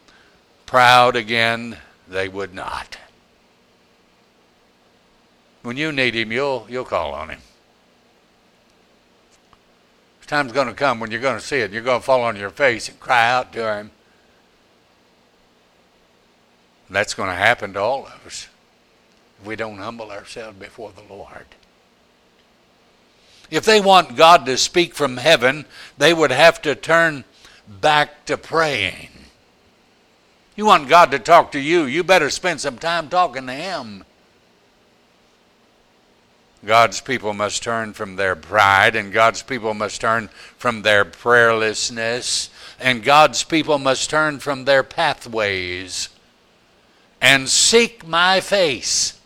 proud 0.66 1.18
again, 1.18 1.80
they 2.08 2.30
would 2.30 2.54
not. 2.54 2.98
When 5.64 5.76
you 5.76 5.92
need 5.92 6.16
Him, 6.16 6.32
you'll, 6.32 6.66
you'll 6.70 6.86
call 6.86 7.14
on 7.14 7.28
Him. 7.28 7.42
Time's 10.28 10.54
going 10.54 10.68
to 10.70 10.74
come 10.74 11.02
when 11.02 11.12
you're 11.12 11.20
going 11.20 11.38
to 11.38 11.46
see 11.46 11.58
it. 11.58 11.74
You're 11.74 11.82
going 11.82 12.00
to 12.00 12.06
fall 12.06 12.22
on 12.22 12.38
your 12.38 12.52
face 12.52 12.88
and 12.88 12.98
cry 13.02 13.30
out 13.32 13.52
to 13.52 13.74
Him. 13.76 13.92
That's 16.90 17.14
going 17.14 17.30
to 17.30 17.36
happen 17.36 17.74
to 17.74 17.80
all 17.80 18.06
of 18.06 18.26
us 18.26 18.48
if 19.40 19.46
we 19.46 19.56
don't 19.56 19.78
humble 19.78 20.12
ourselves 20.12 20.58
before 20.58 20.92
the 20.92 21.14
Lord. 21.14 21.46
If 23.50 23.66
they 23.66 23.80
want 23.80 24.16
God 24.16 24.46
to 24.46 24.58
speak 24.58 24.94
from 24.94 25.18
heaven, 25.18 25.66
they 25.98 26.14
would 26.14 26.32
have 26.32 26.62
to 26.64 26.76
turn 26.76 27.24
back 27.68 28.26
to 28.26 28.38
praying. 28.38 29.10
You 30.56 30.66
want 30.66 30.90
God 30.90 31.12
to 31.12 31.20
talk 31.20 31.52
to 31.52 31.60
you, 31.60 31.84
you 31.84 32.04
better 32.04 32.30
spend 32.30 32.62
some 32.62 32.78
time 32.78 33.10
talking 33.10 33.46
to 33.48 33.54
Him. 33.54 34.04
God's 36.66 37.00
people 37.00 37.34
must 37.34 37.64
turn 37.64 37.94
from 37.94 38.16
their 38.16 38.36
pride, 38.36 38.96
and 38.96 39.14
God's 39.14 39.44
people 39.44 39.74
must 39.74 40.02
turn 40.02 40.30
from 40.58 40.82
their 40.82 41.06
prayerlessness, 41.06 42.50
and 42.80 43.04
God's 43.04 43.44
people 43.44 43.78
must 43.78 44.10
turn 44.10 44.40
from 44.40 44.66
their 44.66 44.84
pathways 44.84 46.10
and 47.22 47.50
seek 47.50 48.06
my 48.06 48.40
face. 48.40 49.20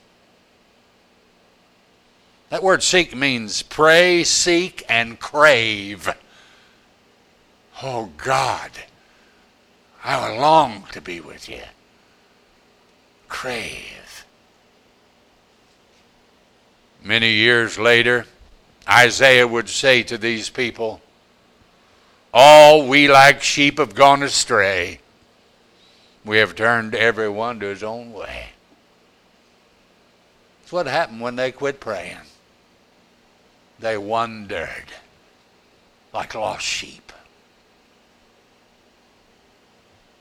That 2.49 2.63
word 2.63 2.83
seek 2.83 3.15
means 3.15 3.61
pray, 3.61 4.23
seek, 4.23 4.83
and 4.89 5.19
crave. 5.19 6.09
Oh 7.81 8.11
God, 8.17 8.71
I 10.03 10.37
long 10.37 10.83
to 10.91 11.01
be 11.01 11.21
with 11.21 11.47
you. 11.47 11.61
Crave. 13.29 14.25
Many 17.03 17.31
years 17.31 17.79
later, 17.79 18.25
Isaiah 18.87 19.47
would 19.47 19.69
say 19.69 20.03
to 20.03 20.17
these 20.17 20.49
people, 20.49 21.01
All 22.33 22.87
we 22.87 23.07
like 23.07 23.41
sheep 23.41 23.79
have 23.79 23.95
gone 23.95 24.21
astray. 24.23 24.99
We 26.23 26.37
have 26.37 26.55
turned 26.55 26.93
everyone 26.93 27.59
to 27.59 27.67
his 27.67 27.83
own 27.83 28.13
way. 28.13 28.47
That's 30.61 30.71
what 30.71 30.87
happened 30.87 31.21
when 31.21 31.35
they 31.35 31.51
quit 31.51 31.79
praying. 31.79 32.17
They 33.79 33.97
wandered 33.97 34.85
like 36.13 36.35
lost 36.35 36.65
sheep. 36.65 37.11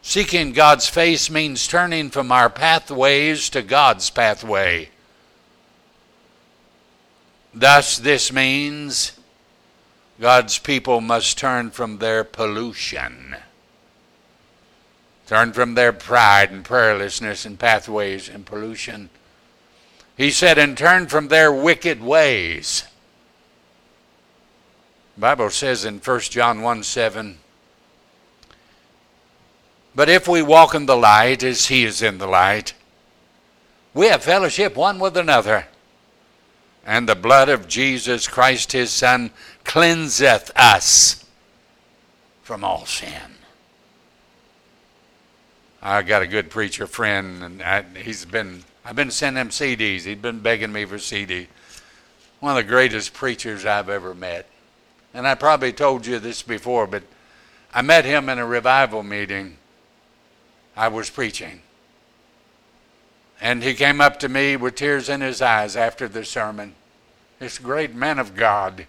Seeking 0.03 0.53
God's 0.53 0.89
face 0.89 1.29
means 1.31 1.69
turning 1.69 2.11
from 2.11 2.33
our 2.33 2.49
pathways 2.49 3.51
to 3.51 3.61
God's 3.61 4.09
pathway. 4.09 4.89
Thus, 7.53 7.99
this 7.99 8.33
means 8.33 9.13
God's 10.21 10.59
people 10.59 11.01
must 11.01 11.39
turn 11.39 11.71
from 11.71 11.99
their 11.99 12.25
pollution 12.25 13.37
Turn 15.31 15.53
from 15.53 15.75
their 15.77 15.93
pride 15.93 16.51
and 16.51 16.65
prayerlessness 16.65 17.47
and 17.47 17.57
pathways 17.57 18.29
and 18.29 18.45
pollution. 18.45 19.11
He 20.17 20.33
said, 20.33 20.59
and 20.59 20.77
turn 20.77 21.07
from 21.07 21.29
their 21.29 21.53
wicked 21.53 22.03
ways. 22.03 22.83
The 25.15 25.21
Bible 25.21 25.51
says 25.51 25.85
in 25.85 25.99
1 26.01 26.21
John 26.23 26.63
1 26.63 26.83
7, 26.83 27.39
But 29.95 30.09
if 30.09 30.27
we 30.27 30.43
walk 30.43 30.75
in 30.75 30.87
the 30.87 30.97
light 30.97 31.45
as 31.45 31.67
he 31.67 31.85
is 31.85 32.03
in 32.03 32.19
the 32.19 32.27
light, 32.27 32.75
we 33.95 34.09
have 34.09 34.25
fellowship 34.25 34.75
one 34.75 34.99
with 34.99 35.17
another. 35.17 35.69
And 36.85 37.09
the 37.09 37.15
blood 37.15 37.49
of 37.49 37.69
Jesus 37.69 38.27
Christ 38.27 38.73
his 38.73 38.91
Son 38.91 39.31
cleanseth 39.63 40.51
us 40.57 41.25
from 42.43 42.65
all 42.65 42.85
sin. 42.85 43.37
I 45.83 46.03
got 46.03 46.23
a 46.23 46.27
good 46.27 46.51
preacher 46.51 46.87
friend, 46.87 47.43
and 47.43 47.63
I, 47.63 47.83
he's 47.97 48.25
been 48.25 48.65
I've 48.85 48.97
been 48.97 49.11
sending 49.11 49.41
him 49.41 49.49
CDs. 49.51 50.03
He'd 50.03 50.23
been 50.23 50.41
begging 50.41 50.73
me 50.73 50.85
for 50.85 50.99
CD. 50.99 51.49
One 52.41 52.57
of 52.57 52.65
the 52.65 52.69
greatest 52.69 53.13
preachers 53.13 53.67
I've 53.67 53.89
ever 53.89 54.15
met. 54.15 54.47
And 55.13 55.27
I 55.27 55.35
probably 55.35 55.73
told 55.73 56.07
you 56.07 56.19
this 56.19 56.43
before, 56.43 56.87
but 56.87 57.03
I 57.75 57.83
met 57.83 58.05
him 58.05 58.29
in 58.29 58.39
a 58.39 58.47
revival 58.47 59.03
meeting. 59.03 59.59
I 60.77 60.89
was 60.89 61.11
preaching. 61.11 61.61
And 63.41 63.63
he 63.63 63.75
came 63.75 64.01
up 64.01 64.19
to 64.21 64.29
me 64.29 64.57
with 64.57 64.77
tears 64.77 65.09
in 65.09 65.21
his 65.21 65.43
eyes 65.43 65.77
after 65.77 66.09
the 66.09 66.25
sermon. 66.25 66.75
This 67.39 67.59
great 67.59 67.95
man 67.95 68.19
of 68.19 68.35
God. 68.35 68.87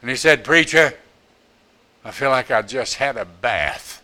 And 0.00 0.10
he 0.10 0.16
said, 0.16 0.44
Preacher, 0.44 0.94
I 2.04 2.10
feel 2.10 2.30
like 2.30 2.50
I 2.50 2.62
just 2.62 2.96
had 2.96 3.16
a 3.16 3.24
bath. 3.24 4.02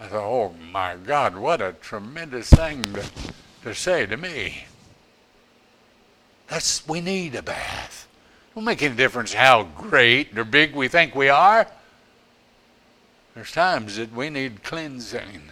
I 0.00 0.06
thought, 0.06 0.22
oh 0.22 0.54
my 0.72 0.96
God, 0.96 1.36
what 1.36 1.60
a 1.60 1.74
tremendous 1.80 2.50
thing 2.50 2.82
to, 2.94 3.04
to 3.62 3.74
say 3.74 4.06
to 4.06 4.16
me. 4.16 4.64
That's 6.48 6.86
we 6.86 7.00
need 7.00 7.34
a 7.34 7.42
bath. 7.42 8.06
It 8.50 8.54
don't 8.54 8.64
make 8.64 8.82
any 8.82 8.94
difference 8.94 9.32
how 9.32 9.64
great 9.64 10.36
or 10.36 10.44
big 10.44 10.74
we 10.74 10.88
think 10.88 11.14
we 11.14 11.28
are. 11.28 11.66
There's 13.34 13.52
times 13.52 13.96
that 13.96 14.12
we 14.12 14.30
need 14.30 14.62
cleansing. 14.62 15.50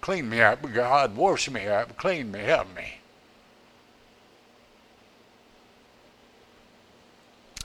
Clean 0.00 0.28
me 0.28 0.40
up, 0.40 0.60
God. 0.72 1.16
Wash 1.16 1.50
me 1.50 1.66
up. 1.66 1.96
Clean 1.98 2.30
me. 2.30 2.40
Help 2.40 2.74
me. 2.74 2.94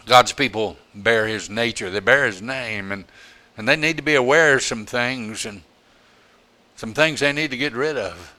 God's 0.06 0.34
people 0.34 0.78
bear 0.94 1.28
His 1.28 1.50
nature. 1.50 1.90
They 1.90 2.02
bear 2.02 2.26
His 2.26 2.42
name, 2.42 2.92
and 2.92 3.06
and 3.58 3.68
they 3.68 3.76
need 3.76 3.98
to 3.98 4.04
be 4.04 4.16
aware 4.16 4.56
of 4.56 4.64
some 4.64 4.86
things 4.86 5.46
and 5.46 5.62
some 6.76 6.94
things 6.94 7.20
they 7.20 7.32
need 7.32 7.52
to 7.52 7.58
get 7.58 7.74
rid 7.74 7.98
of. 7.98 8.34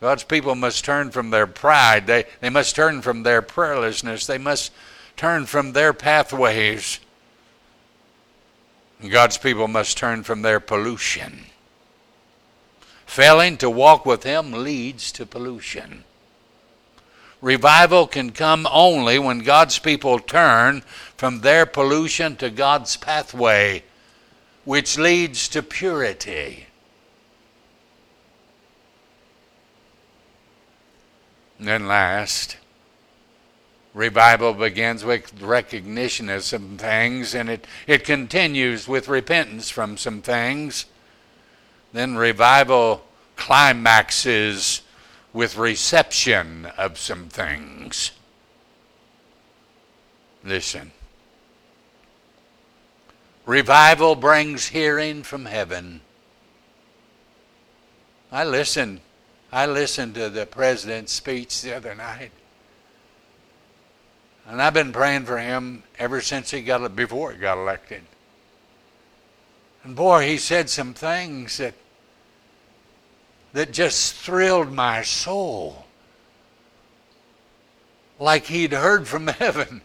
God's 0.00 0.24
people 0.24 0.54
must 0.54 0.84
turn 0.84 1.10
from 1.10 1.30
their 1.30 1.46
pride. 1.46 2.06
They, 2.06 2.24
they 2.40 2.50
must 2.50 2.76
turn 2.76 3.02
from 3.02 3.22
their 3.22 3.42
prayerlessness. 3.42 4.26
They 4.26 4.38
must 4.38 4.72
turn 5.16 5.46
from 5.46 5.72
their 5.72 5.92
pathways. 5.92 7.00
And 9.00 9.10
God's 9.10 9.36
people 9.36 9.68
must 9.68 9.98
turn 9.98 10.22
from 10.22 10.42
their 10.42 10.60
pollution. 10.60 11.46
Failing 13.06 13.56
to 13.58 13.68
walk 13.68 14.06
with 14.06 14.22
Him 14.22 14.52
leads 14.52 15.10
to 15.12 15.26
pollution. 15.26 16.04
Revival 17.40 18.06
can 18.06 18.30
come 18.30 18.66
only 18.70 19.18
when 19.18 19.40
God's 19.40 19.78
people 19.78 20.18
turn 20.18 20.82
from 21.16 21.40
their 21.40 21.66
pollution 21.66 22.36
to 22.36 22.50
God's 22.50 22.96
pathway 22.96 23.82
which 24.68 24.98
leads 24.98 25.48
to 25.48 25.62
purity. 25.62 26.66
And 31.58 31.66
then 31.66 31.88
last, 31.88 32.58
revival 33.94 34.52
begins 34.52 35.06
with 35.06 35.40
recognition 35.40 36.28
of 36.28 36.44
some 36.44 36.76
things 36.76 37.34
and 37.34 37.48
it, 37.48 37.66
it 37.86 38.04
continues 38.04 38.86
with 38.86 39.08
repentance 39.08 39.70
from 39.70 39.96
some 39.96 40.20
things. 40.20 40.84
Then 41.94 42.16
revival 42.16 43.06
climaxes 43.36 44.82
with 45.32 45.56
reception 45.56 46.66
of 46.76 46.98
some 46.98 47.30
things. 47.30 48.10
Listen. 50.44 50.92
Revival 53.48 54.14
brings 54.14 54.68
hearing 54.68 55.22
from 55.22 55.46
heaven. 55.46 56.02
I 58.30 58.44
listened. 58.44 59.00
I 59.50 59.64
listened 59.64 60.16
to 60.16 60.28
the 60.28 60.44
president's 60.44 61.14
speech 61.14 61.62
the 61.62 61.74
other 61.74 61.94
night. 61.94 62.30
And 64.46 64.60
I've 64.60 64.74
been 64.74 64.92
praying 64.92 65.24
for 65.24 65.38
him 65.38 65.82
ever 65.98 66.20
since 66.20 66.50
he 66.50 66.60
got 66.60 66.94
before 66.94 67.32
he 67.32 67.38
got 67.38 67.56
elected. 67.56 68.02
And 69.82 69.96
boy, 69.96 70.26
he 70.26 70.36
said 70.36 70.68
some 70.68 70.92
things 70.92 71.56
that 71.56 71.72
that 73.54 73.72
just 73.72 74.12
thrilled 74.16 74.74
my 74.74 75.00
soul. 75.00 75.86
Like 78.18 78.44
he'd 78.44 78.72
heard 78.74 79.08
from 79.08 79.26
heaven. 79.26 79.80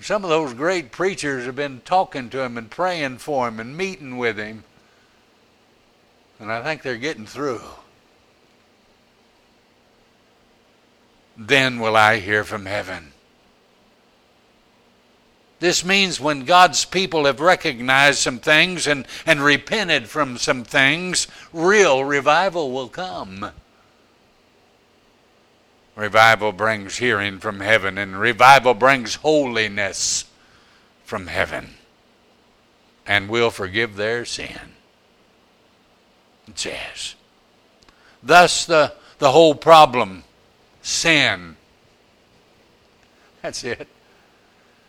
Some 0.00 0.24
of 0.24 0.30
those 0.30 0.54
great 0.54 0.92
preachers 0.92 1.46
have 1.46 1.56
been 1.56 1.80
talking 1.84 2.28
to 2.30 2.40
him 2.40 2.58
and 2.58 2.70
praying 2.70 3.18
for 3.18 3.48
him 3.48 3.58
and 3.58 3.76
meeting 3.76 4.18
with 4.18 4.36
him. 4.36 4.64
And 6.38 6.52
I 6.52 6.62
think 6.62 6.82
they're 6.82 6.96
getting 6.96 7.26
through. 7.26 7.62
Then 11.36 11.80
will 11.80 11.96
I 11.96 12.18
hear 12.18 12.44
from 12.44 12.66
heaven. 12.66 13.12
This 15.58 15.84
means 15.84 16.20
when 16.20 16.44
God's 16.44 16.84
people 16.84 17.24
have 17.24 17.40
recognized 17.40 18.18
some 18.18 18.38
things 18.38 18.86
and, 18.86 19.06
and 19.24 19.40
repented 19.40 20.08
from 20.08 20.36
some 20.36 20.64
things, 20.64 21.26
real 21.52 22.04
revival 22.04 22.72
will 22.72 22.88
come. 22.88 23.50
Revival 25.96 26.52
brings 26.52 26.98
hearing 26.98 27.38
from 27.38 27.60
heaven, 27.60 27.96
and 27.96 28.20
revival 28.20 28.74
brings 28.74 29.16
holiness 29.16 30.26
from 31.04 31.26
heaven, 31.26 31.70
and 33.06 33.30
will 33.30 33.50
forgive 33.50 33.96
their 33.96 34.26
sin. 34.26 34.74
It 36.46 36.58
says. 36.58 37.14
Thus, 38.22 38.66
the, 38.66 38.92
the 39.18 39.32
whole 39.32 39.54
problem 39.54 40.24
sin. 40.82 41.56
That's 43.40 43.64
it. 43.64 43.88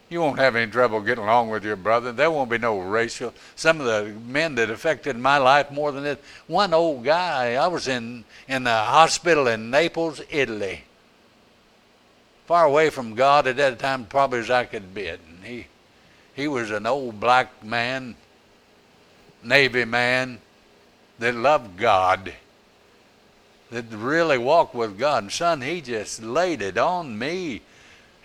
You 0.10 0.22
won't 0.22 0.40
have 0.40 0.56
any 0.56 0.72
trouble 0.72 1.02
getting 1.02 1.24
along 1.24 1.50
with 1.50 1.64
your 1.66 1.76
brother. 1.76 2.12
There 2.12 2.32
won't 2.32 2.50
be 2.50 2.58
no 2.58 2.80
racial. 2.80 3.34
Some 3.56 3.80
of 3.80 3.86
the 3.86 4.14
men 4.26 4.56
that 4.56 4.70
affected 4.70 5.18
my 5.18 5.38
life 5.38 5.70
more 5.70 5.92
than 5.92 6.04
this. 6.04 6.18
One 6.48 6.74
old 6.74 7.04
guy, 7.04 7.56
I 7.56 7.68
was 7.68 7.88
in, 7.88 8.24
in 8.48 8.64
the 8.64 8.76
hospital 8.76 9.48
in 9.48 9.70
Naples, 9.70 10.22
Italy. 10.30 10.84
Far 12.48 12.66
away 12.66 12.90
from 12.90 13.14
God 13.14 13.46
at 13.46 13.58
that 13.58 13.78
time, 13.78 14.06
probably 14.06 14.40
as 14.40 14.50
I 14.50 14.64
could 14.64 14.94
be. 14.94 15.08
And 15.10 15.20
he, 15.44 15.68
he 16.34 16.48
was 16.48 16.72
an 16.72 16.86
old 16.86 17.20
black 17.20 17.62
man, 17.62 18.16
Navy 19.44 19.84
man, 19.84 20.40
that 21.20 21.36
loved 21.36 21.78
God, 21.78 22.34
that 23.70 23.86
really 23.92 24.38
walked 24.38 24.74
with 24.74 24.98
God. 24.98 25.24
And 25.24 25.32
son, 25.32 25.62
he 25.62 25.82
just 25.82 26.24
laid 26.24 26.62
it 26.62 26.78
on 26.78 27.20
me 27.20 27.62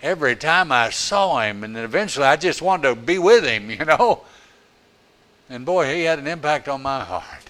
every 0.01 0.37
time 0.37 0.71
I 0.71 0.89
saw 0.89 1.41
him, 1.41 1.65
and 1.65 1.75
eventually 1.75 2.25
I 2.25 2.37
just 2.37 2.61
wanted 2.61 2.89
to 2.89 2.95
be 2.95 3.17
with 3.17 3.43
him, 3.43 3.69
you 3.77 3.83
know. 3.83 4.23
And 5.49 5.65
boy, 5.65 5.93
he 5.93 6.03
had 6.03 6.19
an 6.19 6.27
impact 6.27 6.69
on 6.69 6.81
my 6.81 7.03
heart. 7.03 7.49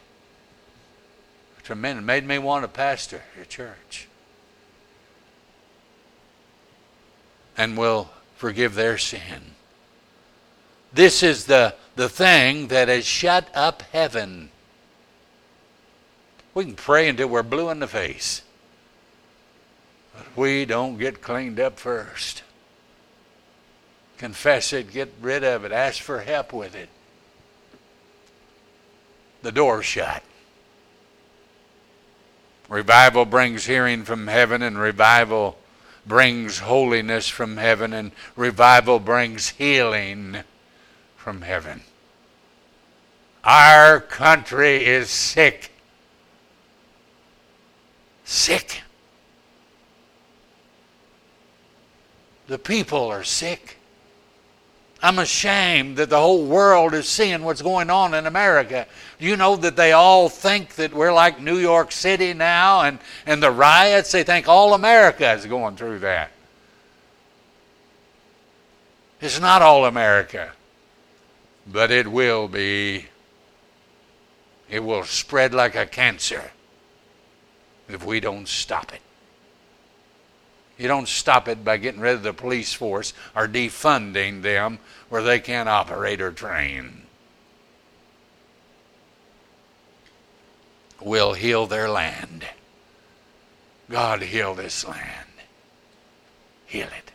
Tremendous. 1.64 2.04
Made 2.04 2.26
me 2.26 2.40
want 2.40 2.64
to 2.64 2.68
pastor 2.68 3.22
a 3.40 3.46
church. 3.46 4.08
And 7.58 7.78
will 7.78 8.10
forgive 8.36 8.76
their 8.76 8.98
sin. 8.98 9.54
This 10.92 11.24
is 11.24 11.46
the, 11.46 11.76
the 11.96 12.10
thing 12.10 12.68
that 12.68 12.88
has 12.88 13.06
shut 13.06 13.48
up 13.54 13.82
heaven. 13.92 14.50
We 16.54 16.66
can 16.66 16.76
pray 16.76 17.10
until 17.10 17.28
we're 17.28 17.44
blue 17.44 17.70
in 17.70 17.80
the 17.80 17.88
face. 17.88 18.44
But 20.16 20.26
we 20.36 20.66
don't 20.66 20.98
get 20.98 21.22
cleaned 21.22 21.60
up 21.60 21.80
first. 21.80 22.44
Confess 24.18 24.72
it, 24.74 24.92
get 24.92 25.12
rid 25.20 25.44
of 25.44 25.66
it, 25.66 25.72
ask 25.72 26.02
for 26.02 26.22
help 26.22 26.54
with 26.54 26.76
it. 26.76 26.90
The 29.42 29.52
door's 29.52 29.86
shut. 29.86 30.24
Revival 32.70 33.26
brings 33.26 33.66
hearing 33.66 34.04
from 34.04 34.28
heaven, 34.28 34.62
and 34.62 34.78
revival 34.78 35.58
brings 36.06 36.60
holiness 36.60 37.28
from 37.28 37.58
heaven, 37.58 37.94
and 37.94 38.12
revival 38.36 39.00
brings 39.00 39.50
healing 39.50 40.38
from 41.16 41.42
heaven. 41.42 41.82
Our 43.44 44.00
country 44.00 44.86
is 44.86 45.10
sick. 45.10 45.72
Sick. 48.24 48.82
The 52.48 52.58
people 52.58 53.08
are 53.08 53.24
sick. 53.24 53.78
I'm 55.04 55.20
ashamed 55.20 55.98
that 55.98 56.10
the 56.10 56.20
whole 56.20 56.46
world 56.46 56.94
is 56.94 57.10
seeing 57.10 57.44
what's 57.44 57.62
going 57.62 57.90
on 57.90 58.14
in 58.14 58.26
America. 58.26 58.88
You 59.20 59.36
know 59.36 59.58
that 59.58 59.76
they 59.76 59.92
all 59.92 60.30
think 60.30 60.76
that 60.76 60.94
we're 60.94 61.12
like 61.12 61.42
New 61.42 61.58
York 61.58 61.92
City 61.92 62.34
now 62.34 62.84
and, 62.84 63.00
and 63.26 63.44
the 63.44 63.52
riots, 63.52 64.14
they 64.14 64.24
think 64.24 64.48
all 64.48 64.74
America 64.74 65.30
is 65.34 65.46
going 65.46 65.76
through 65.76 66.00
that. 66.00 66.32
It's 69.20 69.42
not 69.42 69.62
all 69.62 69.86
America, 69.86 70.54
but 71.68 71.92
it 71.92 72.08
will 72.08 72.48
be. 72.48 73.08
It 74.70 74.84
will 74.84 75.04
spread 75.04 75.54
like 75.54 75.76
a 75.76 75.86
cancer 75.86 76.52
if 77.90 78.06
we 78.06 78.22
don't 78.22 78.48
stop 78.48 78.94
it. 78.94 79.03
You 80.78 80.88
don't 80.88 81.08
stop 81.08 81.48
it 81.48 81.64
by 81.64 81.78
getting 81.78 82.02
rid 82.02 82.16
of 82.16 82.24
the 82.24 82.34
police 82.34 82.74
force 82.74 83.14
or 83.36 83.48
defunding 83.48 84.42
them 84.42 84.80
where 85.10 85.22
they 85.22 85.40
can't 85.40 85.70
operate 85.70 86.20
or 86.20 86.32
train. 86.32 87.04
We'll 91.00 91.34
heal 91.34 91.68
their 91.68 91.90
land. 91.90 92.46
God 93.90 94.22
heal 94.24 94.56
this 94.56 94.88
land. 94.88 95.28
Heal 96.66 96.88
it. 96.88 97.12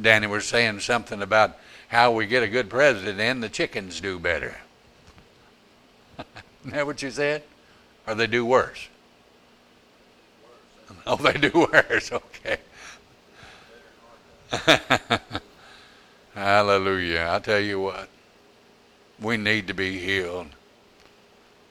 Danny 0.00 0.26
was 0.26 0.44
saying 0.44 0.80
something 0.80 1.22
about 1.22 1.58
how 1.88 2.12
we 2.12 2.26
get 2.26 2.42
a 2.42 2.48
good 2.48 2.70
president 2.70 3.20
and 3.20 3.42
the 3.42 3.48
chickens 3.48 4.00
do 4.00 4.18
better. 4.18 4.58
Isn't 6.18 6.72
that 6.72 6.86
what 6.86 7.02
you 7.02 7.10
said? 7.10 7.42
Or 8.06 8.14
they 8.14 8.26
do 8.26 8.46
worse? 8.46 8.88
Oh, 11.06 11.16
they 11.16 11.32
do 11.32 11.68
worse. 11.72 12.10
Okay. 12.20 12.58
Hallelujah. 16.34 17.28
I 17.30 17.38
tell 17.38 17.60
you 17.60 17.80
what, 17.80 18.08
we 19.20 19.36
need 19.36 19.68
to 19.68 19.74
be 19.74 19.98
healed. 19.98 20.48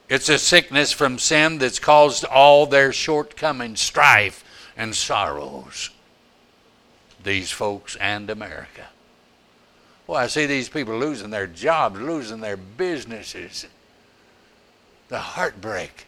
It's 0.08 0.28
a 0.28 0.38
sickness 0.38 0.90
from 0.90 1.18
sin 1.18 1.58
that's 1.58 1.78
caused 1.78 2.24
all 2.24 2.66
their 2.66 2.92
shortcomings, 2.92 3.80
strife, 3.80 4.44
and 4.76 4.94
sorrows. 4.94 5.90
These 7.22 7.50
folks 7.50 7.96
and 7.96 8.30
America. 8.30 8.86
Well, 10.06 10.18
I 10.18 10.26
see 10.26 10.46
these 10.46 10.68
people 10.68 10.98
losing 10.98 11.30
their 11.30 11.46
jobs, 11.46 12.00
losing 12.00 12.40
their 12.40 12.56
businesses. 12.56 13.66
The 15.08 15.20
heartbreak. 15.20 16.06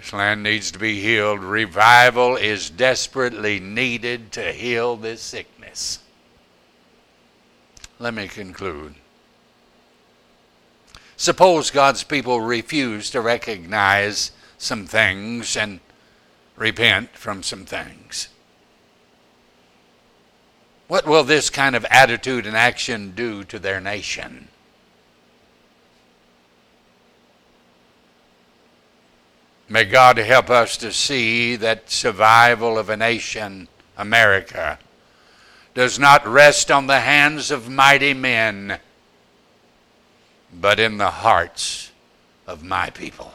This 0.00 0.14
land 0.14 0.42
needs 0.42 0.70
to 0.70 0.78
be 0.78 0.98
healed. 0.98 1.40
Revival 1.40 2.36
is 2.36 2.70
desperately 2.70 3.60
needed 3.60 4.32
to 4.32 4.50
heal 4.50 4.96
this 4.96 5.20
sickness. 5.20 5.98
Let 7.98 8.14
me 8.14 8.26
conclude. 8.26 8.94
Suppose 11.18 11.70
God's 11.70 12.02
people 12.02 12.40
refuse 12.40 13.10
to 13.10 13.20
recognize 13.20 14.32
some 14.56 14.86
things 14.86 15.54
and 15.54 15.80
repent 16.56 17.10
from 17.10 17.42
some 17.42 17.66
things. 17.66 18.28
What 20.88 21.06
will 21.06 21.24
this 21.24 21.50
kind 21.50 21.76
of 21.76 21.84
attitude 21.90 22.46
and 22.46 22.56
action 22.56 23.12
do 23.14 23.44
to 23.44 23.58
their 23.58 23.82
nation? 23.82 24.48
May 29.72 29.84
God 29.84 30.18
help 30.18 30.50
us 30.50 30.76
to 30.78 30.90
see 30.90 31.54
that 31.54 31.90
survival 31.90 32.76
of 32.76 32.90
a 32.90 32.96
nation, 32.96 33.68
America, 33.96 34.80
does 35.74 35.96
not 35.96 36.26
rest 36.26 36.72
on 36.72 36.88
the 36.88 36.98
hands 36.98 37.52
of 37.52 37.70
mighty 37.70 38.12
men, 38.12 38.80
but 40.52 40.80
in 40.80 40.98
the 40.98 41.10
hearts 41.10 41.92
of 42.48 42.64
my 42.64 42.90
people. 42.90 43.32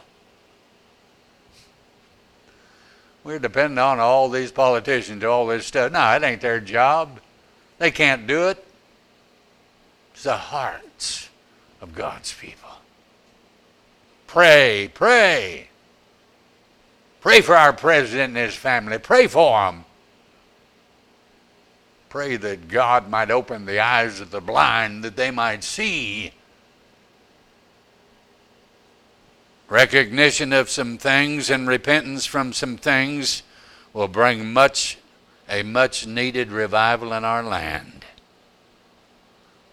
We're 3.23 3.39
depending 3.39 3.79
on 3.79 4.01
all 4.01 4.27
these 4.27 4.51
politicians, 4.51 5.23
all 5.23 5.47
this 5.47 5.65
stuff. 5.65 5.93
No, 5.93 6.11
it 6.15 6.21
ain't 6.21 6.41
their 6.41 6.59
job. 6.59 7.21
They 7.79 7.91
can't 7.91 8.27
do 8.27 8.49
it. 8.49 8.61
It's 10.13 10.23
the 10.23 10.35
hearts 10.35 11.29
of 11.79 11.95
God's 11.95 12.33
people. 12.33 12.71
Pray, 14.27 14.91
pray. 14.93 15.69
Pray 17.25 17.41
for 17.41 17.55
our 17.55 17.73
president 17.73 18.37
and 18.37 18.45
his 18.45 18.53
family. 18.53 18.99
Pray 18.99 19.25
for 19.25 19.59
them. 19.59 19.83
Pray 22.07 22.35
that 22.35 22.67
God 22.67 23.09
might 23.09 23.31
open 23.31 23.65
the 23.65 23.79
eyes 23.79 24.19
of 24.19 24.29
the 24.29 24.39
blind 24.39 25.03
that 25.03 25.15
they 25.15 25.31
might 25.31 25.63
see. 25.63 26.33
Recognition 29.67 30.53
of 30.53 30.69
some 30.69 30.99
things 30.99 31.49
and 31.49 31.67
repentance 31.67 32.27
from 32.27 32.53
some 32.53 32.77
things 32.77 33.41
will 33.91 34.07
bring 34.07 34.53
much 34.53 34.99
a 35.49 35.63
much 35.63 36.05
needed 36.05 36.51
revival 36.51 37.11
in 37.11 37.25
our 37.25 37.41
land. 37.41 38.05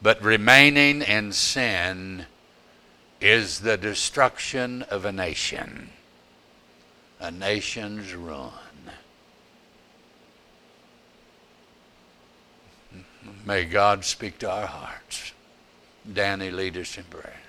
But 0.01 0.23
remaining 0.23 1.03
in 1.03 1.33
sin 1.33 2.25
is 3.21 3.61
the 3.61 3.77
destruction 3.77 4.81
of 4.85 5.05
a 5.05 5.13
nation 5.13 5.92
a 7.23 7.31
nation's 7.31 8.13
ruin. 8.15 8.51
May 13.47 13.65
God 13.65 14.05
speak 14.05 14.41
to 14.41 14.51
our 14.51 14.67
hearts. 14.67 15.33
Danny, 16.13 16.51
lead 16.51 16.77
us 16.77 16.99
in 16.99 17.05
prayer. 17.05 17.41